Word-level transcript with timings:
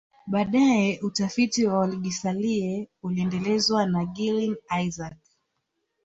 Baadae 0.27 0.99
utafiti 1.03 1.65
wa 1.65 1.79
Olorgesailie 1.79 2.87
uliendelezwa 3.03 3.85
na 3.85 4.05
Glynn 4.05 4.55
Isaac 4.85 5.17